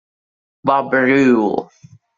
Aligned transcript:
Bob 0.63 0.97
Rule 0.97 1.69